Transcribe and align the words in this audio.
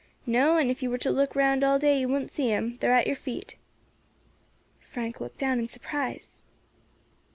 "No, 0.25 0.57
and 0.57 0.71
if 0.71 0.81
you 0.81 0.89
were 0.89 0.97
to 0.97 1.11
look 1.11 1.35
round 1.35 1.63
all 1.63 1.77
day 1.77 1.99
you 1.99 2.07
wouldn't 2.09 2.31
see 2.31 2.49
'em; 2.51 2.77
they 2.77 2.87
are 2.87 2.93
at 2.93 3.05
your 3.05 3.15
feet." 3.15 3.55
Frank 4.79 5.21
looked 5.21 5.37
down 5.37 5.59
in 5.59 5.67
surprise. 5.67 6.41